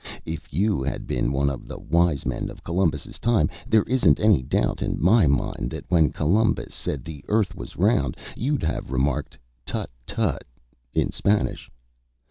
[0.25, 4.41] If you had been one of the wise men of Columbus's time there isn't any
[4.41, 9.37] doubt in my mind that when Columbus said the earth was round, you'd have remarked
[9.63, 10.43] tutt, tutt,
[10.91, 11.69] in Spanish."